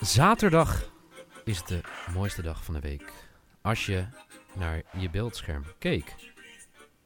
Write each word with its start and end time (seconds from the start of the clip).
Zaterdag 0.00 0.92
is 1.44 1.64
de 1.64 1.80
mooiste 2.14 2.42
dag 2.42 2.64
van 2.64 2.74
de 2.74 2.80
week. 2.80 3.12
Als 3.60 3.86
je 3.86 4.04
naar 4.54 4.82
je 4.98 5.10
beeldscherm 5.10 5.64
keek. 5.78 6.14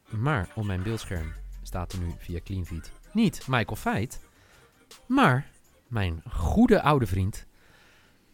Maar 0.09 0.48
op 0.55 0.64
mijn 0.64 0.82
beeldscherm 0.82 1.32
staat 1.62 1.92
er 1.92 1.98
nu 1.98 2.14
via 2.18 2.41
CleanFeed 2.45 2.92
niet 3.12 3.46
Michael 3.46 3.77
Feit, 3.77 4.20
maar 5.06 5.50
mijn 5.88 6.23
goede 6.30 6.82
oude 6.82 7.06
vriend. 7.06 7.46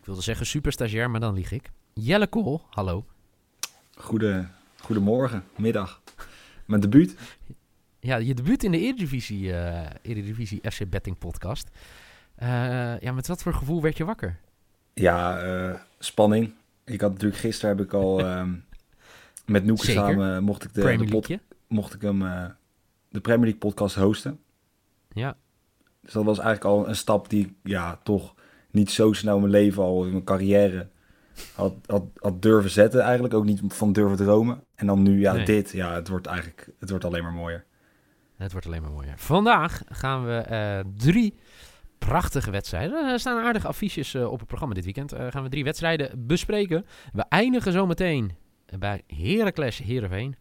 Ik 0.01 0.05
wilde 0.05 0.23
zeggen 0.23 0.47
superstagiair, 0.47 1.11
maar 1.11 1.21
dan 1.21 1.35
lieg 1.35 1.53
ik. 1.53 1.71
Jelle 1.93 2.27
Kool, 2.27 2.67
hallo. 2.71 3.05
Goede, 3.97 4.49
goedemorgen, 4.81 5.45
middag. 5.57 6.03
Mijn 6.65 6.81
debuut. 6.81 7.17
Ja, 8.01 8.17
je 8.17 8.35
debuut 8.35 8.65
in 8.65 8.71
de 8.71 8.79
Eredivisie, 8.79 9.53
eh 9.53 9.91
Eredivisie 10.03 10.71
FC 10.71 10.91
Betting 10.91 11.19
podcast. 11.19 11.71
Eh, 12.35 13.01
ja, 13.01 13.13
met 13.13 13.27
wat 13.27 13.43
voor 13.43 13.55
gevoel 13.55 13.83
werd 13.83 13.97
je 13.97 14.05
wakker? 14.05 14.39
Ja, 15.01 15.39
eh, 15.41 15.75
spanning. 15.99 16.53
Ik 16.85 17.01
had 17.01 17.13
natuurlijk 17.13 17.41
gisteren 17.41 17.77
heb 17.77 17.87
ik 17.87 17.93
al 17.93 18.21
ehm, 18.27 18.55
met 19.47 19.65
Noeke 19.65 19.85
Zeker. 19.85 20.03
samen 20.03 20.43
mocht 20.45 20.65
ik 20.65 20.75
de, 20.75 20.97
de, 20.97 21.05
pod- 21.05 21.39
mocht 21.69 21.95
ik 21.95 22.01
hem 22.01 22.27
eh, 22.27 22.45
de 23.09 23.21
Premier 23.21 23.43
League 23.43 23.59
podcast 23.61 23.95
hosten. 23.95 24.41
Ja, 25.13 25.37
Dus 26.01 26.13
dat 26.13 26.25
was 26.25 26.39
eigenlijk 26.39 26.65
al 26.77 26.89
een 26.89 26.97
stap 26.97 27.31
die 27.31 27.47
ik 27.47 27.53
ja, 27.63 27.99
toch 28.03 28.35
niet 28.71 28.91
zo 28.91 29.13
snel 29.13 29.35
in 29.35 29.41
mijn 29.41 29.53
leven 29.53 29.83
al 29.83 30.05
in 30.05 30.11
mijn 30.13 30.25
carrière 30.25 30.89
had, 31.55 31.75
had, 31.87 32.05
had 32.17 32.43
durven 32.43 32.71
zetten 32.71 33.01
eigenlijk. 33.01 33.35
Ook 33.35 33.45
niet 33.45 33.61
van 33.69 33.93
durven 33.93 34.17
dromen. 34.17 34.61
En 34.75 34.87
dan 34.87 35.03
nu 35.03 35.21
ja, 35.21 35.33
Nee. 35.33 35.45
dit. 35.45 35.71
Ja, 35.71 35.95
het 35.95 36.09
wordt 36.09 36.27
eigenlijk 36.27 36.69
het 36.79 36.91
wordt 36.91 37.05
alleen 37.05 37.23
maar 37.23 37.33
mooier. 37.33 37.65
het 38.37 38.53
wordt 38.53 38.67
alleen 38.67 38.83
maar 38.83 38.91
mooier. 38.91 39.15
Vandaag 39.17 39.83
gaan 39.89 40.27
we 40.27 40.35
eh, 40.37 40.81
drie 40.97 41.35
prachtige 41.99 42.51
wedstrijden. 42.51 43.13
Er 43.13 43.21
staan 43.21 43.45
aardige 43.45 43.67
affiches 43.67 44.15
eh, 44.15 44.31
op 44.31 44.39
het 44.39 44.49
programma 44.49 44.75
dit 44.75 44.85
weekend. 44.85 45.13
Eh, 45.13 45.27
gaan 45.31 45.43
we 45.43 45.49
drie 45.49 45.65
wedstrijden 45.65 46.27
bespreken. 46.27 46.87
We 47.13 47.25
eindigen 47.29 47.73
zometeen 47.73 48.33
bij 48.79 49.03
Heracles 49.07 49.79
Heerenveen. 49.79 50.37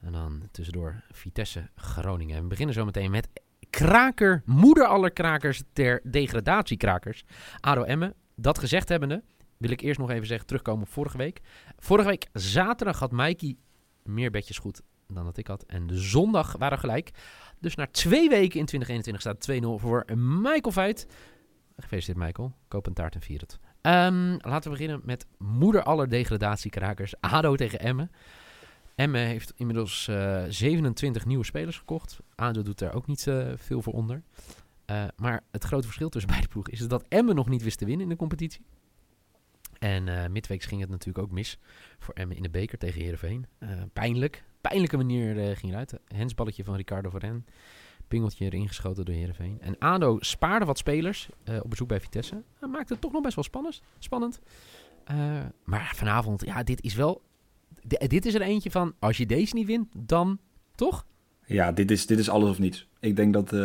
En 0.00 0.12
dan 0.12 0.42
tussendoor 0.50 1.02
Vitesse 1.10 1.68
Groningen. 1.74 2.36
En 2.36 2.42
we 2.42 2.48
beginnen 2.48 2.74
zometeen 2.74 3.10
met 3.10 3.28
kraker, 3.70 4.42
moeder 4.44 4.84
aller 4.86 5.10
krakers 5.10 5.62
ter 5.72 6.00
degradatiekrakers. 6.04 7.24
ADO 7.60 7.82
Emmen. 7.82 8.14
Dat 8.34 8.58
gezegd 8.58 8.88
hebbende 8.88 9.22
wil 9.58 9.70
ik 9.70 9.80
eerst 9.80 9.98
nog 9.98 10.10
even 10.10 10.26
zeggen, 10.26 10.46
terugkomen 10.46 10.82
op 10.82 10.92
vorige 10.92 11.16
week. 11.16 11.40
Vorige 11.76 12.08
week 12.08 12.28
zaterdag 12.32 12.98
had 12.98 13.12
Mikey 13.12 13.56
meer 14.02 14.30
bedjes 14.30 14.58
goed 14.58 14.80
dan 15.14 15.24
dat 15.24 15.36
ik 15.36 15.46
had. 15.46 15.62
En 15.62 15.86
de 15.86 15.98
zondag 15.98 16.56
waren 16.56 16.78
gelijk. 16.78 17.10
Dus 17.58 17.74
na 17.74 17.86
twee 17.90 18.28
weken 18.28 18.60
in 18.60 18.66
2021 18.66 19.20
staat 19.20 19.46
het 19.46 19.62
2-0 19.62 19.82
voor 19.82 20.04
Michael 20.16 20.72
Veit. 20.72 21.06
Gefeliciteerd 21.76 22.26
Michael. 22.26 22.52
Koop 22.68 22.86
een 22.86 22.92
taart 22.92 23.14
en 23.14 23.20
vier 23.20 23.40
het. 23.40 23.58
Ehm, 23.80 24.36
laten 24.40 24.70
we 24.70 24.76
beginnen 24.76 25.00
met 25.04 25.26
moeder 25.38 25.82
aller 25.82 26.08
degradatiekrakers. 26.08 27.14
ADO 27.20 27.56
tegen 27.56 27.80
Emmen. 27.80 28.10
Emmen 28.94 29.20
heeft 29.20 29.52
inmiddels 29.56 30.08
eh, 30.08 30.44
27 30.48 31.26
nieuwe 31.26 31.44
spelers 31.44 31.78
gekocht. 31.78 32.18
ADO 32.34 32.62
doet 32.62 32.78
daar 32.78 32.94
ook 32.94 33.06
niet 33.06 33.26
eh, 33.26 33.48
veel 33.56 33.82
voor 33.82 33.92
onder. 33.92 34.22
Eh, 34.84 35.04
maar 35.16 35.42
het 35.50 35.64
grote 35.64 35.86
verschil 35.86 36.08
tussen 36.08 36.30
beide 36.34 36.48
ploegen 36.48 36.72
is 36.72 36.88
dat 36.88 37.04
Emmen 37.08 37.34
nog 37.34 37.48
niet 37.48 37.62
wist 37.62 37.78
te 37.78 37.84
winnen 37.84 38.02
in 38.02 38.08
de 38.08 38.16
competitie. 38.16 38.64
En 39.78 40.08
eh 40.08 40.28
midweeks 40.28 40.66
ging 40.66 40.80
het 40.80 40.90
natuurlijk 40.90 41.26
ook 41.26 41.30
mis 41.30 41.58
voor 41.98 42.14
Emmen 42.14 42.36
in 42.36 42.42
de 42.42 42.50
beker 42.50 42.78
tegen 42.78 43.00
Heerenveen. 43.00 43.46
Eh, 43.58 43.68
pijnlijk. 43.92 44.44
Pijnlijke 44.60 44.96
manier 44.96 45.38
eh, 45.38 45.56
ging 45.56 45.72
eruit. 45.72 45.94
Hensballetje 46.14 46.64
van 46.64 46.74
Ricardo 46.76 47.10
Varenne. 47.10 47.40
Pingeltje 48.08 48.44
erin 48.44 48.68
geschoten 48.68 49.04
door 49.04 49.14
Heerenveen. 49.14 49.58
En 49.60 49.78
ADO 49.78 50.16
spaarde 50.20 50.64
wat 50.64 50.78
spelers 50.78 51.28
eh, 51.44 51.56
op 51.62 51.70
bezoek 51.70 51.88
bij 51.88 52.00
Vitesse. 52.00 52.42
Uh, 52.64 52.70
maakte 52.70 52.92
het 52.92 53.02
toch 53.02 53.12
nog 53.12 53.22
best 53.22 53.34
wel 53.34 53.44
spannend. 53.44 53.82
spannend. 53.98 54.40
Eh, 55.04 55.16
maar 55.64 55.92
vanavond, 55.94 56.44
ja, 56.44 56.62
dit 56.62 56.82
is 56.82 56.94
wel... 56.94 57.22
di- 57.82 58.06
dit 58.06 58.26
is 58.26 58.34
er 58.34 58.40
eentje 58.40 58.70
van, 58.70 58.94
als 58.98 59.16
je 59.16 59.26
deze 59.26 59.54
niet 59.54 59.66
wint, 59.66 59.88
dan... 59.96 60.38
Toch? 60.74 61.06
Ja, 61.46 61.72
dit 61.72 61.90
is, 61.90 62.06
dit 62.06 62.18
is 62.18 62.28
alles 62.28 62.50
of 62.50 62.58
niets. 62.58 62.88
Ik 63.00 63.16
denk 63.16 63.32
dat... 63.32 63.52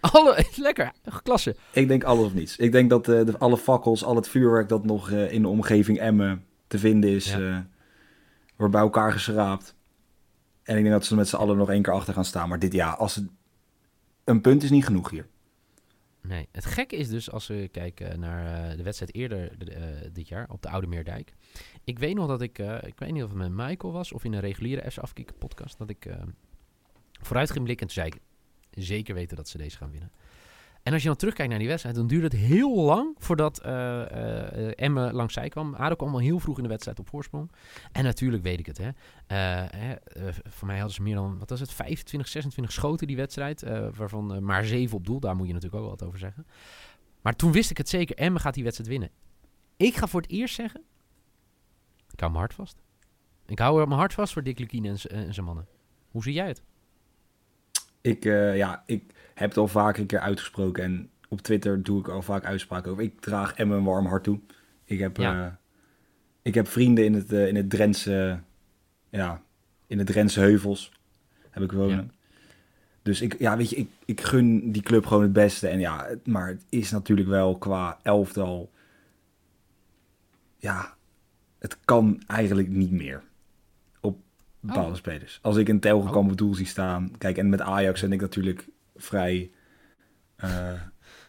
Alle, 0.00 0.44
lekker, 0.56 0.92
klasse. 1.22 1.56
Ik 1.72 1.88
denk 1.88 2.04
alles 2.04 2.24
of 2.26 2.34
niets. 2.34 2.56
Ik 2.56 2.72
denk 2.72 2.90
dat 2.90 3.08
eh, 3.08 3.24
de, 3.24 3.38
alle 3.38 3.56
fakkels, 3.56 4.04
al 4.04 4.16
het 4.16 4.28
vuurwerk 4.28 4.68
dat 4.68 4.84
nog 4.84 5.10
in 5.10 5.42
de 5.42 5.48
omgeving 5.48 5.98
Emmen 5.98 6.44
te 6.66 6.78
vinden 6.78 7.10
is, 7.10 7.32
Ja. 7.32 7.66
wordt 8.56 8.72
bij 8.72 8.82
elkaar 8.82 9.12
geschraapt. 9.12 9.74
En 10.62 10.76
ik 10.76 10.82
denk 10.82 10.94
dat 10.94 11.04
ze 11.04 11.14
met 11.14 11.28
z'n 11.28 11.36
allen 11.36 11.56
nog 11.56 11.70
één 11.70 11.82
keer 11.82 11.92
achter 11.92 12.14
gaan 12.14 12.24
staan. 12.24 12.48
Maar 12.48 12.58
dit 12.58 12.72
ja, 12.72 12.90
als 12.90 13.14
het, 13.14 13.28
een 14.24 14.40
punt 14.40 14.62
is 14.62 14.70
niet 14.70 14.84
genoeg 14.84 15.10
hier. 15.10 15.26
Nee, 16.22 16.48
het 16.52 16.64
gekke 16.64 16.96
is 16.96 17.08
dus 17.08 17.30
als 17.30 17.46
we 17.46 17.68
kijken 17.72 18.20
naar 18.20 18.70
eh, 18.70 18.76
de 18.76 18.82
wedstrijd 18.82 19.14
eerder 19.14 19.68
eh, 19.68 19.82
dit 20.12 20.28
jaar 20.28 20.46
op 20.50 20.62
de 20.62 20.68
Oude 20.68 20.86
Meerdijk. 20.86 21.34
Ik 21.84 21.98
weet 21.98 22.14
nog 22.14 22.28
dat 22.28 22.42
ik, 22.42 22.58
eh, 22.58 22.76
ik 22.82 22.98
weet 22.98 23.12
niet 23.12 23.22
of 23.22 23.28
het 23.28 23.38
met 23.38 23.50
Michael 23.50 23.92
was 23.92 24.12
of 24.12 24.24
in 24.24 24.32
een 24.32 24.40
reguliere 24.40 24.90
FC 24.90 24.98
Afkikken 24.98 25.36
podcast, 25.36 25.78
dat 25.78 25.90
ik 25.90 26.06
vooruit 27.20 27.50
ging 27.50 27.64
blikken 27.64 27.88
en 27.88 27.94
toen 27.94 28.04
zei 28.04 28.14
ik 28.14 28.84
zeker 28.84 29.14
weten 29.14 29.36
dat 29.36 29.48
ze 29.48 29.58
deze 29.58 29.76
gaan 29.76 29.90
winnen. 29.90 30.12
En 30.82 30.92
als 30.92 31.02
je 31.02 31.08
dan 31.08 31.16
terugkijkt 31.16 31.50
naar 31.50 31.58
die 31.58 31.68
wedstrijd, 31.68 31.96
dan 31.96 32.06
duurde 32.06 32.24
het 32.24 32.36
heel 32.36 32.76
lang 32.76 33.14
voordat 33.18 33.58
eh, 33.58 34.80
Emmen 34.80 35.12
langs 35.14 35.34
zij 35.34 35.48
kwam. 35.48 35.74
ADO 35.74 35.94
kwam 35.94 36.12
al 36.12 36.18
heel 36.18 36.38
vroeg 36.38 36.56
in 36.56 36.62
de 36.62 36.68
wedstrijd 36.68 36.98
op 36.98 37.08
voorsprong. 37.08 37.50
En 37.92 38.04
natuurlijk 38.04 38.42
weet 38.42 38.58
ik 38.58 38.66
het, 38.66 38.78
hè. 38.78 38.90
Eh, 39.26 39.96
voor 40.48 40.66
mij 40.66 40.76
hadden 40.76 40.94
ze 40.94 41.02
meer 41.02 41.14
dan, 41.14 41.38
wat 41.38 41.50
was 41.50 41.60
het, 41.60 41.72
25, 41.72 42.30
26 42.30 42.74
schoten 42.74 43.06
die 43.06 43.16
wedstrijd. 43.16 43.62
waarvan 43.96 44.44
maar 44.44 44.64
7 44.64 44.96
op 44.96 45.06
doel. 45.06 45.20
Daar 45.20 45.36
moet 45.36 45.46
je 45.46 45.52
natuurlijk 45.52 45.82
ook 45.82 45.90
wat 45.90 46.02
over 46.02 46.18
zeggen. 46.18 46.46
Maar 47.20 47.36
toen 47.36 47.52
wist 47.52 47.70
ik 47.70 47.76
het 47.76 47.88
zeker. 47.88 48.16
Emmen 48.16 48.40
gaat 48.40 48.54
die 48.54 48.64
wedstrijd 48.64 48.90
winnen. 48.90 49.10
Ik 49.76 49.96
ga 49.96 50.06
voor 50.06 50.20
het 50.20 50.30
eerst 50.30 50.54
zeggen... 50.54 50.82
Ik 52.10 52.20
hou 52.20 52.32
mijn 52.32 52.44
hart 52.44 52.54
vast. 52.54 52.76
Ik 53.46 53.58
hou 53.58 53.86
mijn 53.86 53.98
hart 54.00 54.14
vast 54.14 54.32
voor 54.32 54.42
Dick 54.42 54.58
Lukien 54.58 54.84
en, 54.84 54.98
zijn 55.34 55.46
mannen. 55.46 55.66
Hoe 56.10 56.22
zie 56.22 56.32
jij 56.32 56.46
het? 56.46 56.62
Ik, 58.00 58.24
ja, 58.54 58.82
ik 58.86 59.14
heb 59.40 59.48
het 59.48 59.58
al 59.58 59.68
vaak 59.68 59.96
een 59.98 60.06
keer 60.06 60.18
uitgesproken. 60.20 60.82
En 60.84 61.10
op 61.28 61.40
Twitter 61.40 61.82
doe 61.82 62.00
ik 62.00 62.08
al 62.08 62.22
vaak 62.22 62.44
uitspraken 62.44 62.90
over. 62.90 63.02
Ik 63.02 63.20
draag 63.20 63.54
Emmen 63.54 63.78
een 63.78 63.84
warm 63.84 64.06
hart 64.06 64.24
toe. 64.24 64.40
Ik 64.84 64.98
heb, 64.98 65.16
Ja. 65.16 65.46
eh, 65.46 65.52
ik 66.42 66.54
heb 66.54 66.68
vrienden 66.68 67.04
in 67.04 67.14
het, 67.14 67.32
eh, 67.32 67.46
in 67.46 67.56
het 67.56 67.70
Drentse... 67.70 68.40
ja, 69.10 69.42
in 69.86 69.98
het 69.98 70.06
Drentse 70.06 70.40
heuvels 70.40 70.92
heb 71.50 71.62
ik 71.62 71.72
wonen. 71.72 72.12
Dus 73.02 73.20
ik, 73.20 73.38
ja, 73.38 73.56
weet 73.56 73.70
je, 73.70 73.76
ik, 73.76 73.88
ik 74.04 74.20
gun 74.20 74.72
die 74.72 74.82
club 74.82 75.06
gewoon 75.06 75.22
het 75.22 75.32
beste. 75.32 75.68
En 75.68 75.78
ja, 75.80 76.08
maar 76.24 76.48
het 76.48 76.64
is 76.68 76.90
natuurlijk 76.90 77.28
wel 77.28 77.58
qua 77.58 77.98
elftal... 78.02 78.70
Ja, 80.56 80.94
het 81.58 81.78
kan 81.84 82.22
eigenlijk 82.26 82.68
niet 82.68 82.90
meer. 82.90 83.22
Op 84.00 84.18
bepaalde 84.60 84.90
Oh. 84.90 84.96
spelers. 84.96 85.38
Als 85.42 85.56
ik 85.56 85.68
een 85.68 85.80
Telgekamp 85.80 86.24
Oh. 86.26 86.30
op 86.32 86.38
doel 86.38 86.54
zie 86.54 86.66
staan... 86.66 87.10
Kijk, 87.18 87.38
en 87.38 87.48
met 87.48 87.60
Ajax 87.60 88.00
ben 88.00 88.12
ik 88.12 88.20
natuurlijk 88.20 88.68
vrij 89.00 89.50
eh, 90.36 90.72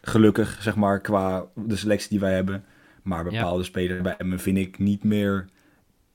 gelukkig, 0.02 0.58
zeg 0.60 0.76
maar, 0.76 1.00
qua 1.00 1.46
de 1.54 1.76
selectie 1.76 2.08
die 2.08 2.20
wij 2.20 2.34
hebben. 2.34 2.64
Maar 3.02 3.24
bepaalde 3.24 3.64
spelers 3.64 4.00
bij 4.00 4.16
me 4.18 4.38
vind 4.38 4.58
ik 4.58 4.78
niet 4.78 5.04
meer... 5.04 5.48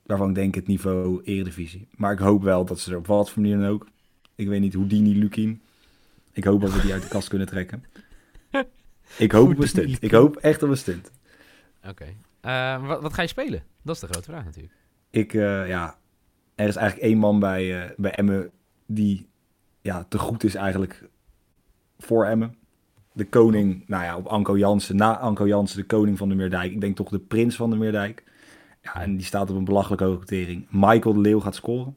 waarvan 0.02 0.28
ik 0.28 0.34
denk 0.34 0.54
het 0.54 0.66
niveau 0.66 1.22
eredivisie. 1.24 1.88
Maar 1.96 2.12
ik 2.12 2.18
hoop 2.18 2.42
wel 2.42 2.64
dat 2.64 2.80
ze 2.80 2.90
er 2.90 2.96
op 2.96 3.06
wat 3.06 3.30
voor 3.30 3.42
manier 3.42 3.58
dan 3.58 3.68
ook... 3.68 3.86
Ik 4.34 4.48
weet 4.48 4.60
niet, 4.60 4.74
Houdini, 4.74 5.18
Lukien. 5.18 5.62
Ik 6.32 6.44
hoop 6.44 6.60
dat 6.60 6.72
we 6.72 6.80
die 6.80 6.92
uit 6.92 7.02
de 7.02 7.08
kast 7.08 7.28
kunnen 7.28 7.46
trekken. 7.46 7.84
Ik 9.18 9.32
hoop 9.32 9.50
op 9.50 9.58
een 9.58 9.68
stunt. 9.68 10.02
Ik 10.02 10.10
hoop 10.10 10.36
echt 10.36 10.62
op 10.62 10.68
een 10.68 10.76
stunt. 10.76 11.10
Oké. 11.88 12.06
Eh, 12.40 12.86
wat, 12.86 13.02
wat 13.02 13.14
ga 13.14 13.22
je 13.22 13.28
spelen? 13.28 13.62
Dat 13.82 13.94
is 13.94 14.00
de 14.00 14.06
grote 14.06 14.30
vraag 14.30 14.44
natuurlijk. 14.44 14.74
Ik, 15.10 15.34
eh, 15.34 15.68
ja, 15.68 15.98
er 16.54 16.68
is 16.68 16.76
eigenlijk 16.76 17.08
één 17.08 17.18
man 17.18 17.40
bij, 17.40 17.82
eh, 17.82 17.90
bij 17.96 18.10
Emmen 18.10 18.50
die 18.86 19.28
ja, 19.80 20.04
te 20.04 20.18
goed 20.18 20.44
is 20.44 20.54
eigenlijk 20.54 21.08
voor 21.98 22.26
Emmen. 22.26 22.56
De 23.12 23.28
koning, 23.28 23.84
nou 23.86 24.04
ja, 24.04 24.16
op 24.16 24.26
Anko 24.26 24.58
Jansen, 24.58 24.96
na 24.96 25.18
Anko 25.18 25.46
Jansen, 25.46 25.78
de 25.78 25.86
koning 25.86 26.18
van 26.18 26.28
de 26.28 26.34
Meerdijk. 26.34 26.72
Ik 26.72 26.80
denk 26.80 26.96
toch 26.96 27.08
de 27.08 27.18
prins 27.18 27.56
van 27.56 27.70
de 27.70 27.76
Meerdijk. 27.76 28.24
Ja, 28.82 28.94
en 28.94 29.16
die 29.16 29.26
staat 29.26 29.50
op 29.50 29.56
een 29.56 29.64
belachelijke 29.64 30.04
hoge. 30.04 30.62
Michael 30.70 31.14
de 31.14 31.20
Leeuw 31.20 31.40
gaat 31.40 31.54
scoren. 31.54 31.96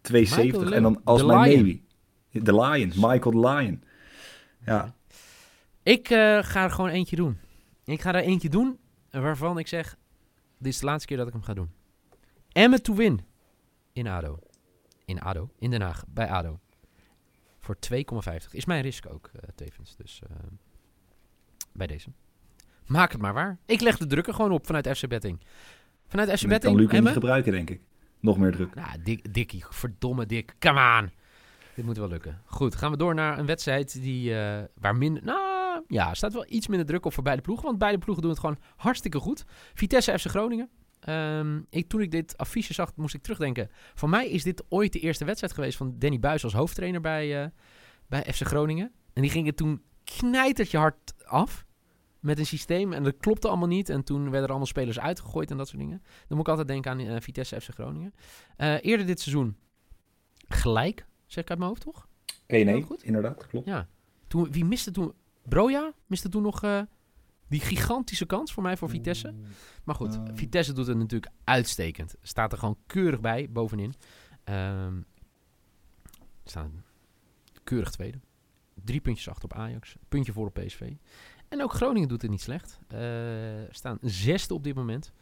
270 0.00 0.62
Leeuw, 0.62 0.76
en 0.76 0.82
dan 0.82 1.00
als 1.04 1.24
mijn 1.24 1.56
baby. 1.56 1.80
De 2.30 2.54
Lion, 2.54 2.88
Michael 2.88 3.30
de 3.30 3.48
Lion. 3.48 3.82
Ja, 4.66 4.94
Ik 5.82 6.10
eh, 6.10 6.38
ga 6.42 6.62
er 6.62 6.70
gewoon 6.70 6.90
eentje 6.90 7.16
doen. 7.16 7.38
Ik 7.84 8.00
ga 8.00 8.14
er 8.14 8.22
eentje 8.22 8.48
doen 8.48 8.78
waarvan 9.10 9.58
ik 9.58 9.66
zeg... 9.66 9.96
Dit 10.58 10.72
is 10.72 10.78
de 10.78 10.86
laatste 10.86 11.06
keer 11.06 11.16
dat 11.16 11.26
ik 11.26 11.32
hem 11.32 11.42
ga 11.42 11.54
doen. 11.54 11.70
Emmen 12.52 12.82
to 12.82 12.94
win. 12.94 13.20
In 13.92 14.06
ADO. 14.06 14.38
In 15.04 15.20
ADO. 15.20 15.50
In 15.58 15.70
Den 15.70 15.80
Haag. 15.80 16.04
Bij 16.08 16.28
ADO. 16.28 16.58
Voor 17.68 17.76
2,50. 18.42 18.50
Is 18.50 18.64
mijn 18.64 18.82
risk 18.82 19.06
ook 19.12 19.30
eh, 19.32 19.48
tevens. 19.54 19.96
Dus 19.96 20.20
eh, 20.22 20.36
bij 21.72 21.86
deze. 21.86 22.08
Maak 22.86 23.12
het 23.12 23.20
maar 23.20 23.32
waar. 23.32 23.58
Ik 23.66 23.80
leg 23.80 23.98
de 23.98 24.06
druk 24.06 24.26
er 24.26 24.34
gewoon 24.34 24.52
op 24.52 24.66
vanuit 24.66 24.88
FC 24.88 25.08
Betting. 25.08 25.40
Vanuit 26.06 26.28
FC 26.28 26.34
dat 26.34 26.40
kan 26.40 26.48
Betting. 26.48 26.76
Luc 26.76 27.00
niet 27.00 27.12
gebruiken, 27.12 27.52
denk 27.52 27.70
ik. 27.70 27.80
Nog 28.20 28.38
meer 28.38 28.52
druk. 28.52 28.74
Nou, 28.74 29.02
dik, 29.02 29.34
Dikkie, 29.34 29.64
verdomme 29.70 30.26
dik. 30.26 30.54
Come 30.58 31.00
on. 31.00 31.10
Dit 31.74 31.84
moet 31.84 31.96
wel 31.96 32.08
lukken. 32.08 32.42
Goed, 32.44 32.74
gaan 32.74 32.90
we 32.90 32.96
door 32.96 33.14
naar 33.14 33.38
een 33.38 33.46
wedstrijd 33.46 34.02
die, 34.02 34.34
eh, 34.34 34.64
waar 34.74 34.96
minder... 34.96 35.24
Nou, 35.24 35.84
Ja, 35.88 36.14
staat 36.14 36.32
wel 36.32 36.46
iets 36.48 36.66
minder 36.68 36.86
druk 36.86 37.06
op 37.06 37.12
voor 37.12 37.22
beide 37.22 37.42
ploegen. 37.42 37.66
Want 37.66 37.78
beide 37.78 37.98
ploegen 37.98 38.22
doen 38.22 38.32
het 38.32 38.40
gewoon 38.40 38.58
hartstikke 38.76 39.18
goed. 39.18 39.44
Vitesse 39.74 40.18
FC 40.18 40.26
Groningen. 40.26 40.68
Ehm, 41.08 41.60
ik, 41.70 41.88
toen 41.88 42.00
ik 42.00 42.10
dit 42.10 42.36
affiche 42.36 42.74
zag, 42.74 42.92
moest 42.96 43.14
ik 43.14 43.22
terugdenken. 43.22 43.70
Voor 43.94 44.08
mij 44.08 44.28
is 44.28 44.42
dit 44.42 44.64
ooit 44.68 44.92
de 44.92 45.00
eerste 45.00 45.24
wedstrijd 45.24 45.52
geweest 45.52 45.76
van 45.76 45.94
Danny 45.98 46.18
Buis 46.18 46.44
als 46.44 46.52
hoofdtrainer 46.52 47.00
bij, 47.00 47.42
uh, 47.42 47.48
bij 48.06 48.22
FC 48.32 48.46
Groningen. 48.46 48.92
En 49.12 49.22
die 49.22 49.30
ging 49.30 49.46
het 49.46 49.56
toen 49.56 49.82
knijtertje 50.04 50.78
hard 50.78 51.14
af 51.24 51.66
met 52.20 52.38
een 52.38 52.46
systeem. 52.46 52.92
En 52.92 53.02
dat 53.02 53.16
klopte 53.16 53.48
allemaal 53.48 53.68
niet. 53.68 53.88
En 53.88 54.04
toen 54.04 54.22
werden 54.22 54.42
er 54.42 54.48
allemaal 54.48 54.66
spelers 54.66 55.00
uitgegooid 55.00 55.50
en 55.50 55.56
dat 55.56 55.68
soort 55.68 55.80
dingen. 55.80 56.02
Dan 56.02 56.36
moet 56.36 56.40
ik 56.40 56.48
altijd 56.48 56.68
denken 56.68 56.90
aan 56.90 57.00
uh, 57.00 57.16
Vitesse 57.20 57.60
FC 57.60 57.68
Groningen. 57.70 58.14
Uh, 58.58 58.74
eerder 58.80 59.06
dit 59.06 59.20
seizoen 59.20 59.56
gelijk, 60.48 61.06
zeg 61.26 61.44
ik 61.44 61.50
uit 61.50 61.58
mijn 61.58 61.70
hoofd, 61.70 61.82
toch? 61.82 62.06
1-1, 62.32 62.46
inderdaad, 63.02 63.46
klopt. 63.46 63.66
Ja. 63.66 63.88
Toen, 64.26 64.52
wie 64.52 64.64
miste 64.64 64.90
toen? 64.90 65.12
Broja 65.42 65.92
miste 66.06 66.28
toen 66.28 66.42
nog 66.42 66.86
die 67.48 67.60
gigantische 67.60 68.26
kans 68.26 68.52
voor 68.52 68.62
mij 68.62 68.76
voor 68.76 68.90
Vitesse. 68.90 69.34
Maar 69.84 69.94
goed, 69.94 70.18
Vitesse 70.32 70.72
doet 70.72 70.86
het 70.86 70.96
natuurlijk 70.96 71.32
uitstekend. 71.44 72.14
Staat 72.22 72.52
er 72.52 72.58
gewoon 72.58 72.78
keurig 72.86 73.20
bij, 73.20 73.50
bovenin. 73.50 73.94
Um, 74.44 75.06
staan 76.44 76.84
keurig 77.64 77.90
tweede. 77.90 78.20
Drie 78.74 79.00
puntjes 79.00 79.28
achter 79.28 79.44
op 79.44 79.52
Ajax. 79.52 79.96
Puntje 80.08 80.32
voor 80.32 80.46
op 80.46 80.54
PSV. 80.54 80.92
En 81.48 81.62
ook 81.62 81.72
Groningen 81.72 82.08
doet 82.08 82.22
het 82.22 82.30
niet 82.30 82.40
slecht. 82.40 82.78
Uh, 82.94 83.00
staan 83.70 83.98
zesde 84.00 84.54
op 84.54 84.64
dit 84.64 84.74
moment. 84.74 85.12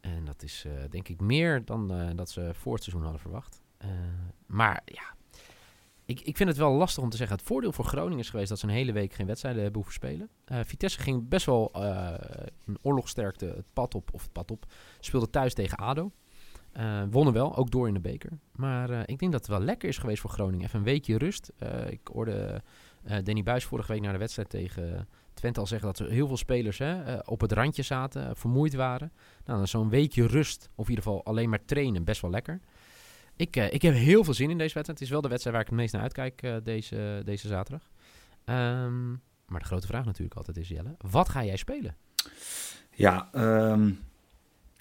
En 0.00 0.24
dat 0.24 0.42
is 0.42 0.64
uh, 0.66 0.72
denk 0.90 1.08
ik 1.08 1.20
meer 1.20 1.64
dan 1.64 1.92
uh, 1.92 2.10
dat 2.14 2.30
ze 2.30 2.50
voor 2.54 2.74
het 2.74 2.82
seizoen 2.82 3.02
hadden 3.02 3.20
verwacht. 3.20 3.62
maar 4.46 4.82
ja, 4.84 5.16
ik, 6.08 6.20
ik 6.20 6.36
vind 6.36 6.48
het 6.48 6.58
wel 6.58 6.72
lastig 6.72 7.02
om 7.02 7.10
te 7.10 7.16
zeggen. 7.16 7.36
Het 7.36 7.46
voordeel 7.46 7.72
voor 7.72 7.84
Groningen 7.84 8.18
is 8.18 8.30
geweest 8.30 8.48
dat 8.48 8.58
ze 8.58 8.66
een 8.66 8.72
hele 8.72 8.92
week 8.92 9.12
geen 9.12 9.26
wedstrijden 9.26 9.62
hebben 9.62 9.82
hoeven 9.82 9.98
spelen. 9.98 10.28
Vitesse 10.66 11.00
ging 11.00 11.28
best 11.28 11.46
wel 11.46 11.72
in 12.66 12.78
oorlogsterkte 12.82 13.46
het 13.46 13.72
pad 13.72 13.94
op, 13.94 14.10
of 14.12 14.22
het 14.22 14.32
pad 14.32 14.50
op. 14.50 14.66
Speelde 15.00 15.30
thuis 15.30 15.54
tegen 15.54 15.78
ADO. 15.78 16.12
wonnen 17.10 17.32
wel, 17.32 17.56
ook 17.56 17.70
door 17.70 17.88
in 17.88 17.94
de 17.94 18.00
beker. 18.00 18.30
Maar 18.52 19.08
ik 19.08 19.18
denk 19.18 19.32
dat 19.32 19.40
het 19.40 19.50
wel 19.50 19.60
lekker 19.60 19.88
is 19.88 19.98
geweest 19.98 20.20
voor 20.20 20.30
Groningen. 20.30 20.66
Even 20.66 20.78
een 20.78 20.84
weekje 20.84 21.18
rust. 21.18 21.52
ik 21.88 22.08
hoorde 22.12 22.62
Danny 23.22 23.42
Buis 23.42 23.64
vorige 23.64 23.92
week 23.92 24.02
naar 24.02 24.12
de 24.12 24.18
wedstrijd 24.18 24.50
tegen 24.50 25.08
Twente 25.38 25.60
al 25.60 25.66
zeggen 25.66 25.86
dat 25.86 25.98
er 25.98 26.10
heel 26.10 26.26
veel 26.26 26.36
spelers 26.36 26.78
hè, 26.78 27.14
uh, 27.14 27.18
op 27.24 27.40
het 27.40 27.52
randje 27.52 27.82
zaten, 27.82 28.22
uh, 28.22 28.30
vermoeid 28.34 28.74
waren. 28.74 29.12
Nou, 29.44 29.66
zo'n 29.66 29.88
weekje 29.88 30.26
rust, 30.26 30.70
of 30.74 30.84
in 30.84 30.90
ieder 30.90 31.04
geval 31.04 31.24
alleen 31.24 31.48
maar 31.48 31.64
trainen, 31.64 32.04
best 32.04 32.20
wel 32.20 32.30
lekker. 32.30 32.60
Ik, 33.38 33.56
uh, 33.56 33.72
ik 33.72 33.82
heb 33.82 33.94
heel 33.94 34.24
veel 34.24 34.34
zin 34.34 34.50
in 34.50 34.58
deze 34.58 34.74
wedstrijd. 34.74 34.98
Het 34.98 35.00
is 35.00 35.10
wel 35.10 35.20
de 35.20 35.28
wedstrijd 35.28 35.56
waar 35.56 35.64
ik 35.64 35.70
het 35.70 35.80
meest 35.80 35.92
naar 35.92 36.02
uitkijk 36.02 36.64
deze, 36.64 37.22
deze 37.24 37.48
zaterdag. 37.48 37.90
Um, 38.44 39.20
maar 39.46 39.60
de 39.60 39.66
grote 39.66 39.86
vraag 39.86 40.04
natuurlijk 40.04 40.36
altijd 40.36 40.56
is, 40.56 40.68
Jelle, 40.68 40.96
wat 41.10 41.28
ga 41.28 41.44
jij 41.44 41.56
spelen? 41.56 41.96
Ja, 42.94 43.28
um, 43.72 43.98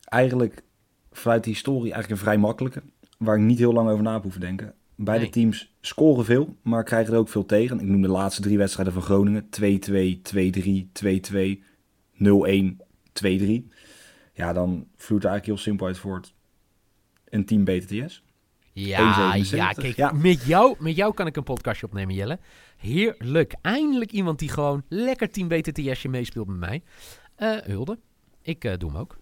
eigenlijk 0.03 0.63
vanuit 1.11 1.43
die 1.43 1.53
historie 1.53 1.91
eigenlijk 1.91 2.11
een 2.11 2.27
vrij 2.27 2.37
makkelijke. 2.37 2.83
Waar 3.17 3.37
ik 3.37 3.43
niet 3.43 3.57
heel 3.57 3.73
lang 3.73 3.89
over 3.89 4.03
na 4.03 4.13
heb 4.13 4.21
hoeven 4.21 4.41
denken. 4.41 4.73
Beide 4.95 5.23
nee. 5.23 5.33
teams 5.33 5.73
scoren 5.81 6.25
veel, 6.25 6.55
maar 6.61 6.83
krijgen 6.83 7.13
er 7.13 7.19
ook 7.19 7.29
veel 7.29 7.45
tegen. 7.45 7.79
Ik 7.79 7.85
noem 7.85 8.01
de 8.01 8.07
laatste 8.07 8.41
drie 8.41 8.57
wedstrijden 8.57 8.93
van 8.93 9.01
Groningen. 9.01 9.43
2-2, 9.43 10.21
2-3, 10.35 10.87
2-2, 10.93 11.63
0-1, 12.13 12.77
2-3. 13.23 13.67
Ja, 14.33 14.53
dan 14.53 14.87
vloeit 14.95 15.23
er 15.23 15.29
eigenlijk 15.29 15.45
heel 15.45 15.57
simpel 15.57 15.87
uit 15.87 15.97
voort 15.97 16.33
een 17.29 17.45
team 17.45 17.63
BTTS. 17.63 18.23
Ja, 18.79 19.35
ja, 19.35 19.71
kijk, 19.71 19.95
ja. 19.95 20.11
Met, 20.11 20.43
jou, 20.43 20.75
met 20.79 20.95
jou 20.95 21.13
kan 21.13 21.27
ik 21.27 21.35
een 21.35 21.43
podcastje 21.43 21.85
opnemen, 21.85 22.15
Jelle. 22.15 22.39
Heerlijk. 22.77 23.55
Eindelijk 23.61 24.11
iemand 24.11 24.39
die 24.39 24.49
gewoon 24.49 24.83
lekker 24.87 25.31
team 25.31 25.47
BTTSje 25.47 26.07
meespeelt 26.07 26.47
met 26.47 26.57
mij. 26.57 26.83
Uh, 27.37 27.57
Hulde, 27.57 27.99
ik 28.41 28.65
uh, 28.65 28.73
doe 28.77 28.91
hem 28.91 28.99
ook. 28.99 29.17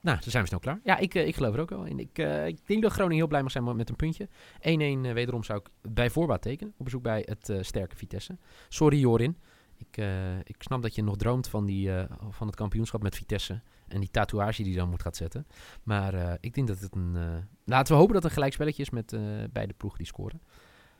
Nou, 0.00 0.18
dan 0.20 0.30
zijn 0.30 0.42
we 0.42 0.48
snel 0.48 0.60
klaar. 0.60 0.80
Ja, 0.84 0.96
ik, 0.96 1.14
uh, 1.14 1.26
ik 1.26 1.34
geloof 1.34 1.54
er 1.54 1.60
ook 1.60 1.70
wel 1.70 1.84
in. 1.84 1.98
Ik, 1.98 2.18
ik 2.46 2.66
denk 2.66 2.82
dat 2.82 2.92
Groningen 2.92 3.16
heel 3.16 3.26
blij 3.26 3.42
mag 3.42 3.50
zijn 3.50 3.76
met 3.76 3.88
een 3.88 3.96
puntje. 3.96 4.28
1-1 4.28 4.28
uh, 4.60 5.12
wederom 5.12 5.44
zou 5.44 5.58
ik 5.58 5.92
bij 5.92 6.10
voorbaat 6.10 6.42
tekenen. 6.42 6.74
Op 6.76 6.84
bezoek 6.84 7.02
bij 7.02 7.26
het 7.28 7.66
sterke 7.66 7.96
Vitesse. 7.96 8.36
Sorry 8.68 8.98
Jorin. 8.98 9.36
Ik, 9.76 10.04
ik 10.44 10.56
snap 10.58 10.82
dat 10.82 10.94
je 10.94 11.02
nog 11.02 11.16
droomt 11.16 11.48
van, 11.48 11.66
die, 11.66 11.90
van 12.30 12.46
het 12.46 12.56
kampioenschap 12.56 13.02
met 13.02 13.16
Vitesse. 13.16 13.60
En 13.88 14.00
die 14.00 14.10
tatoeage 14.10 14.62
die 14.62 14.76
dan 14.76 14.88
moet 14.88 15.02
gaan 15.02 15.14
zetten. 15.14 15.46
Maar 15.82 16.38
ik 16.40 16.54
denk 16.54 16.66
dat 16.66 16.80
het 16.80 16.94
een... 16.94 17.16
laten 17.64 17.92
we 17.92 17.98
hopen 17.98 18.14
dat 18.14 18.22
het 18.22 18.24
een 18.24 18.36
gelijkspelletje 18.36 18.82
is 18.82 18.90
met 18.90 19.16
beide 19.52 19.72
ploegen 19.72 19.98
die 19.98 20.08
scoren. 20.08 20.40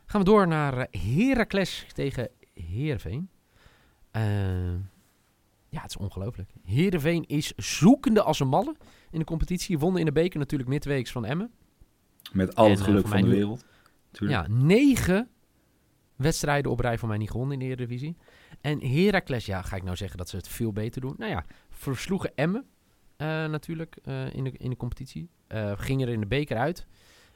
Gaan 0.05 0.21
we 0.21 0.27
door 0.27 0.47
naar 0.47 0.87
Heracles 0.91 1.85
tegen 1.93 2.29
Heerenveen. 2.53 3.29
Ja, 5.69 5.81
het 5.81 5.89
is 5.89 5.97
ongelooflijk. 5.97 6.51
Heerenveen 6.63 7.25
is 7.25 7.53
zoekende 7.55 8.21
als 8.21 8.39
een 8.39 8.47
malle 8.47 8.75
in 9.11 9.19
de 9.19 9.25
competitie. 9.25 9.79
Wonnen 9.79 9.99
in 9.99 10.05
de 10.05 10.11
beker 10.11 10.39
natuurlijk 10.39 10.69
midweeks 10.69 11.11
van 11.11 11.25
Emmen. 11.25 11.51
Met 12.31 12.55
al 12.55 12.69
het 12.69 12.81
geluk 12.81 13.03
en, 13.03 13.09
van 13.09 13.21
de 13.21 13.27
wereld. 13.27 13.65
Tuurlijk. 14.11 14.47
Ja, 14.47 14.53
negen 14.53 15.29
wedstrijden 16.15 16.71
op 16.71 16.79
rij 16.79 16.97
voor 16.97 17.07
mij 17.07 17.17
niet 17.17 17.31
gewonnen 17.31 17.53
in 17.53 17.59
de 17.59 17.65
Eredivisie. 17.65 18.17
En 18.61 18.79
Heracles, 18.79 19.45
ja, 19.45 19.61
ga 19.61 19.75
ik 19.75 19.83
nou 19.83 19.95
zeggen 19.95 20.17
dat 20.17 20.29
ze 20.29 20.35
het 20.35 20.47
veel 20.47 20.71
beter 20.71 21.01
doen? 21.01 21.15
Nou 21.17 21.31
ja, 21.31 21.45
versloegen 21.69 22.31
Emmen 22.35 22.65
natuurlijk 23.25 23.97
uh, 24.05 24.33
in, 24.33 24.43
de, 24.43 24.51
in 24.57 24.69
de 24.69 24.77
competitie. 24.77 25.29
gingen 25.75 26.07
er 26.07 26.13
in 26.13 26.19
de 26.19 26.27
beker 26.27 26.57
uit. 26.57 26.87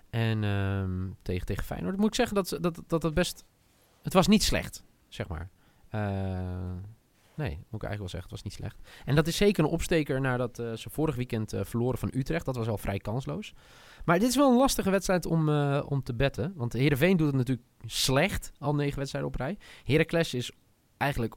En 0.09 0.43
ehm, 0.43 1.09
tegen, 1.21 1.45
tegen 1.45 1.63
Feyenoord 1.63 1.97
moet 1.97 2.07
ik 2.07 2.15
zeggen 2.15 2.35
dat, 2.35 2.57
dat, 2.61 2.81
dat 2.87 3.03
het 3.03 3.13
best... 3.13 3.45
Het 4.01 4.13
was 4.13 4.27
niet 4.27 4.43
slecht, 4.43 4.83
zeg 5.07 5.27
maar. 5.27 5.49
Nee, 7.35 7.55
moet 7.55 7.81
ik 7.81 7.87
eigenlijk 7.87 7.99
wel 7.99 8.09
zeggen. 8.09 8.29
Het 8.29 8.31
was 8.31 8.43
niet 8.43 8.53
slecht. 8.53 8.77
En 9.05 9.15
dat 9.15 9.27
is 9.27 9.37
zeker 9.37 9.63
een 9.63 9.69
opsteker 9.69 10.21
nadat 10.21 10.55
ze 10.55 10.89
vorig 10.89 11.15
weekend 11.15 11.53
verloren 11.57 11.99
van 11.99 12.11
Utrecht. 12.13 12.45
Dat 12.45 12.55
was 12.55 12.67
al 12.67 12.77
vrij 12.77 12.97
kansloos. 12.97 13.53
Maar 14.05 14.19
dit 14.19 14.29
is 14.29 14.35
wel 14.35 14.51
een 14.51 14.57
lastige 14.57 14.89
wedstrijd 14.89 15.25
om, 15.25 15.49
om 15.79 16.03
te 16.03 16.13
betten. 16.13 16.53
Want 16.55 16.73
Heerenveen 16.73 17.17
doet 17.17 17.27
het 17.27 17.35
natuurlijk 17.35 17.67
slecht. 17.85 18.51
Al 18.59 18.75
negen 18.75 18.97
wedstrijden 18.97 19.31
op 19.31 19.35
rij. 19.35 19.57
Heracles 19.83 20.33
is 20.33 20.51
eigenlijk 20.97 21.35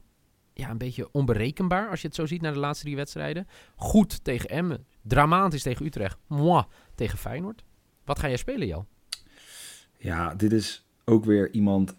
ja, 0.57 0.69
een 0.69 0.77
beetje 0.77 1.11
onberekenbaar 1.11 1.89
als 1.89 2.01
je 2.01 2.07
het 2.07 2.15
zo 2.15 2.25
ziet 2.25 2.41
naar 2.41 2.53
de 2.53 2.59
laatste 2.59 2.83
drie 2.83 2.95
wedstrijden. 2.95 3.47
Goed 3.75 4.23
tegen 4.23 4.49
Emmen. 4.49 4.85
Dramatisch 5.01 5.63
tegen 5.63 5.85
Utrecht. 5.85 6.17
Moi 6.27 6.63
tegen 6.95 7.17
Feyenoord. 7.17 7.63
Wat 8.05 8.19
ga 8.19 8.27
jij 8.27 8.37
spelen, 8.37 8.67
Jel? 8.67 8.87
Ja, 9.97 10.35
dit 10.35 10.51
is 10.51 10.85
ook 11.05 11.25
weer 11.25 11.51
iemand... 11.51 11.95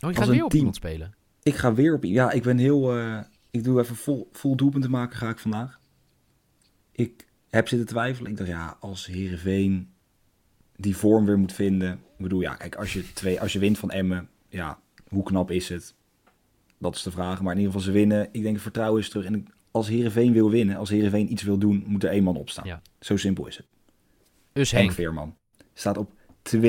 Oh, 0.00 0.10
je 0.10 0.16
gaat 0.16 0.28
weer 0.28 0.44
op 0.44 0.50
team. 0.50 0.58
iemand 0.58 0.76
spelen? 0.76 1.14
Ik 1.42 1.54
ga 1.54 1.74
weer 1.74 1.94
op. 1.94 2.04
Ja, 2.04 2.30
ik 2.30 2.42
ben 2.42 2.58
heel. 2.58 2.98
Uh, 2.98 3.20
ik 3.50 3.64
doe 3.64 3.80
even 3.80 3.96
vol, 3.96 4.28
vol 4.32 4.56
doelpunten 4.56 4.90
maken, 4.90 5.16
ga 5.16 5.28
ik 5.28 5.38
vandaag. 5.38 5.80
Ik 6.92 7.26
heb 7.48 7.68
zitten 7.68 7.86
twijfelen. 7.86 8.30
Ik 8.30 8.36
dacht, 8.36 8.50
ja, 8.50 8.76
als 8.80 9.06
Herenveen 9.06 9.92
die 10.76 10.96
vorm 10.96 11.26
weer 11.26 11.38
moet 11.38 11.52
vinden. 11.52 11.92
Ik 11.92 12.22
bedoel, 12.22 12.40
ja, 12.40 12.54
kijk, 12.54 12.74
als 12.76 12.92
je, 12.92 13.12
twee, 13.12 13.40
als 13.40 13.52
je 13.52 13.58
wint 13.58 13.78
van 13.78 13.90
Emmen, 13.90 14.28
ja, 14.48 14.78
hoe 15.08 15.22
knap 15.22 15.50
is 15.50 15.68
het? 15.68 15.94
Dat 16.82 16.94
is 16.94 17.02
de 17.02 17.10
vraag. 17.10 17.42
Maar 17.42 17.52
in 17.52 17.58
ieder 17.58 17.72
geval, 17.72 17.92
ze 17.92 17.98
winnen. 17.98 18.28
Ik 18.32 18.42
denk, 18.42 18.54
het 18.54 18.62
vertrouwen 18.62 19.00
is 19.00 19.08
terug. 19.08 19.24
En 19.26 19.46
als 19.70 19.88
Herenveen 19.88 20.32
wil 20.32 20.50
winnen, 20.50 20.76
als 20.76 20.90
Herenveen 20.90 21.32
iets 21.32 21.42
wil 21.42 21.58
doen, 21.58 21.84
moet 21.86 22.04
er 22.04 22.10
één 22.10 22.22
man 22.22 22.36
opstaan. 22.36 22.66
Ja. 22.66 22.82
Zo 23.00 23.16
simpel 23.16 23.46
is 23.46 23.56
het. 23.56 23.66
Dus 24.52 24.70
Henk, 24.70 24.84
Henk 24.84 24.94
Veerman 24.96 25.36
staat 25.74 25.96
op 25.96 26.10
2,75 26.56 26.62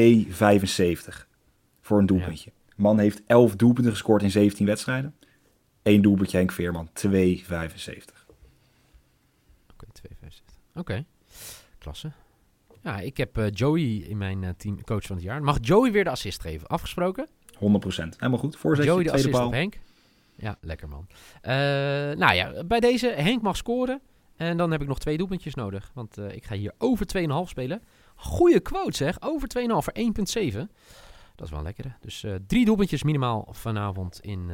voor 1.82 2.00
een 2.00 2.06
doelpuntje. 2.06 2.52
Ja. 2.56 2.74
Man 2.76 3.00
heeft 3.00 3.22
11 3.28 3.56
doelpunten 3.56 3.92
gescoord 3.92 4.22
in 4.22 4.32
17 4.32 4.66
wedstrijden. 4.66 5.16
Eén 5.84 6.02
doelpuntje 6.02 6.38
Henk 6.38 6.52
Veerman, 6.52 6.88
2,75. 6.88 6.94
Oké, 7.12 7.26
okay, 9.74 9.90
2,75. 10.30 10.44
Oké, 10.74 11.06
klasse. 11.78 12.12
Ja, 12.82 13.00
ik 13.00 13.18
heb 13.18 13.38
uh, 13.38 13.46
Joey 13.50 13.82
in 13.82 14.18
mijn 14.18 14.44
uh, 14.44 14.50
team 14.58 14.84
coach 14.84 15.06
van 15.06 15.16
het 15.16 15.26
jaar. 15.26 15.44
Mag 15.44 15.58
Joey 15.62 15.92
weer 15.92 16.04
de 16.04 16.10
assist 16.10 16.42
geven? 16.42 16.68
Afgesproken? 16.68 17.28
100%. 17.28 17.58
Helemaal 17.58 18.38
goed. 18.38 18.56
Voorzetje, 18.56 18.92
Joey 18.92 19.04
de 19.04 19.12
assist 19.12 19.32
paal. 19.32 19.48
op 19.48 19.54
Henk. 19.54 19.80
Ja, 20.36 20.58
lekker 20.62 20.90
man. 20.90 21.08
Uh, 21.10 21.52
nou 22.18 22.34
ja, 22.34 22.64
bij 22.64 22.80
deze 22.80 23.08
Henk 23.08 23.42
mag 23.42 23.58
scoren. 23.58 24.02
En 24.36 24.58
dan 24.58 24.72
heb 24.72 24.82
ik 24.82 24.88
nog 24.88 25.00
twee 25.00 25.18
doelpuntjes 25.18 25.56
nodig. 25.56 25.92
Want 25.94 26.18
ik 26.18 26.46
ga 26.46 26.56
hier 26.56 26.74
over 26.78 27.06
2,5 27.18 27.24
spelen. 27.44 27.84
Goeie 28.16 28.60
quote 28.60 28.98
zeg. 28.98 29.22
Over 29.22 29.48
2,5 29.60 29.66
voor 29.68 29.94
1,7. 29.94 30.58
Dat 31.36 31.46
is 31.46 31.52
wel 31.52 31.64
lekker. 31.64 31.98
Dus 32.02 32.24
uh, 32.24 32.36
drie 32.48 32.66
doelpuntjes 32.66 33.04
minimaal 33.04 33.48
vanavond 33.52 34.20
in, 34.22 34.52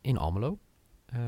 in 0.00 0.16
Almelo. 0.16 0.58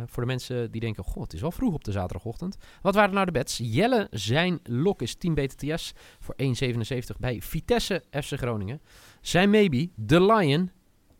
voor 0.07 0.23
de 0.23 0.29
mensen 0.29 0.71
die 0.71 0.81
denken, 0.81 1.05
god, 1.05 1.23
het 1.23 1.33
is 1.33 1.41
wel 1.41 1.51
vroeg 1.51 1.75
op 1.75 1.85
de 1.85 1.93
zaterdagochtend. 1.93 2.57
Wat 2.83 2.95
waren 2.95 3.15
nou 3.15 3.27
de 3.27 3.33
bets? 3.33 3.61
Jelle, 3.63 4.07
zijn 4.11 4.61
lok 4.63 5.03
is 5.03 5.15
10 5.15 5.35
BTTS 5.35 5.93
voor 6.21 6.35
1,77 6.43 7.17
bij 7.19 7.43
Vitesse 7.43 8.05
FC 8.11 8.33
Groningen. 8.33 8.81
Zijn 9.21 9.51
maybe, 9.51 9.91
The 10.07 10.23
Lion, 10.23 10.71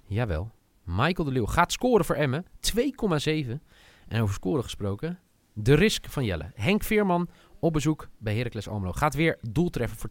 jawel, 0.07 0.51
Michael 0.91 1.25
de 1.25 1.33
Leeuw 1.33 1.47
gaat 1.47 1.73
scoren 1.73 2.05
voor 2.05 2.15
Emmen, 2.15 2.45
2,7. 2.45 3.61
En 4.09 4.23
over 4.23 4.35
scoren 4.35 4.63
gesproken, 4.63 5.19
de 5.53 5.75
risk 5.75 6.07
van 6.09 6.25
Jelle. 6.25 6.51
Henk 6.55 6.83
Veerman 6.83 7.29
op 7.59 7.73
bezoek 7.73 8.09
bij 8.19 8.37
Heracles 8.37 8.69
Almelo. 8.69 8.93
Gaat 8.93 9.15
weer 9.15 9.39
doeltreffen 9.51 9.99
voor 9.99 10.11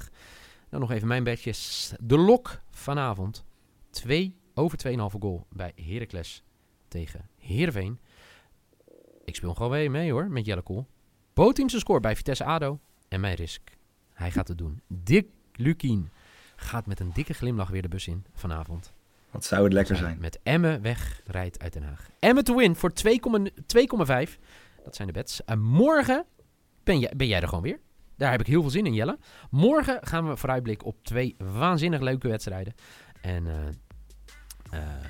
2,75. 0.00 0.12
Dan 0.68 0.80
nog 0.80 0.90
even 0.90 1.08
mijn 1.08 1.24
bedjes. 1.24 1.92
De 2.00 2.18
lok 2.18 2.60
vanavond. 2.70 3.44
2,71. 4.08 4.08
over 4.54 4.78
2,5 4.86 4.94
goal 5.18 5.46
bij 5.50 5.72
Heracles 5.76 6.42
tegen 6.88 7.28
Heerenveen. 7.38 7.98
Ik 9.24 9.34
speel 9.34 9.54
gewoon 9.54 9.70
weer 9.70 9.90
mee 9.90 10.12
hoor, 10.12 10.30
met 10.30 10.46
Jelle 10.46 10.62
Kool. 10.62 10.86
Boteamse 11.34 11.78
score 11.78 12.00
bij 12.00 12.16
Vitesse 12.16 12.44
ADO. 12.44 12.80
En 13.08 13.20
mijn 13.20 13.34
risk. 13.34 13.76
Hij 14.12 14.30
gaat 14.30 14.48
het 14.48 14.58
doen. 14.58 14.80
Dick 14.86 15.26
Lukien 15.52 16.10
gaat 16.56 16.86
met 16.86 17.00
een 17.00 17.10
dikke 17.12 17.34
glimlach 17.34 17.70
weer 17.70 17.82
de 17.82 17.88
bus 17.88 18.06
in 18.06 18.24
vanavond. 18.34 18.96
Wat 19.30 19.44
zou 19.44 19.64
het 19.64 19.72
lekker 19.72 19.96
zijn. 19.96 20.16
Met 20.20 20.38
Emmen 20.42 20.82
weg 20.82 21.20
rijdt 21.26 21.62
uit 21.62 21.72
Den 21.72 21.82
Haag. 21.82 22.08
Emmen 22.18 22.44
to 22.44 22.56
win 22.56 22.76
voor 22.76 22.92
2,5. 22.92 24.38
Dat 24.84 24.96
zijn 24.96 25.08
de 25.08 25.14
bets. 25.14 25.44
En 25.44 25.60
morgen 25.60 26.24
ben 26.84 26.98
jij, 26.98 27.12
ben 27.16 27.26
jij 27.26 27.40
er 27.40 27.48
gewoon 27.48 27.62
weer. 27.62 27.80
Daar 28.16 28.30
heb 28.30 28.40
ik 28.40 28.46
heel 28.46 28.60
veel 28.60 28.70
zin 28.70 28.86
in, 28.86 28.94
Jelle. 28.94 29.18
Morgen 29.50 29.98
gaan 30.00 30.28
we 30.28 30.36
vooruitblikken 30.36 30.86
op 30.86 31.04
twee 31.04 31.34
waanzinnig 31.38 32.00
leuke 32.00 32.28
wedstrijden. 32.28 32.74
En 33.20 33.46
eh, 33.46 33.66
eh, 34.70 35.04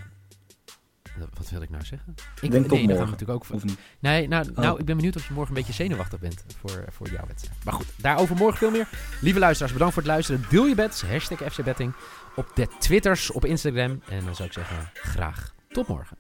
wat 1.35 1.51
wil 1.51 1.63
ik 1.63 1.71
nou 1.71 1.85
zeggen? 1.85 2.15
Ik 2.41 2.51
Denk 2.51 2.71
nee, 2.71 2.87
morgen. 2.87 3.05
natuurlijk 3.05 3.31
ook. 3.31 3.45
Of 3.55 3.65
niet? 3.65 3.79
Nee, 3.99 4.29
nou, 4.29 4.51
nou, 4.55 4.73
Oh. 4.73 4.79
ik 4.79 4.85
ben 4.85 4.97
benieuwd 4.97 5.17
of 5.17 5.27
je 5.29 5.33
morgen 5.35 5.55
een 5.57 5.59
beetje 5.61 5.83
zenuwachtig 5.83 6.21
bent 6.21 6.45
voor, 6.61 6.85
voor 6.89 7.09
jouw 7.11 7.27
wedstrijd. 7.27 7.65
Maar 7.65 7.75
goed, 7.75 7.87
daarover 7.97 8.37
morgen 8.37 8.59
veel 8.59 8.71
meer. 8.71 8.89
Lieve 9.21 9.39
luisteraars, 9.39 9.73
bedankt 9.73 9.95
voor 9.95 10.03
het 10.03 10.13
luisteren. 10.13 10.45
Deel 10.51 10.67
je 10.67 10.75
bets, 10.75 11.03
hashtag 11.03 11.39
FC 11.53 11.63
Betting, 11.65 11.93
op 12.37 12.51
de 12.55 12.69
Twitters, 12.79 13.31
op 13.31 13.45
Instagram. 13.45 14.03
En 14.09 14.25
dan 14.25 14.35
zou 14.35 14.49
ik 14.49 14.55
zeggen, 14.55 14.91
graag 14.95 15.55
tot 15.69 15.89
morgen. 15.89 16.17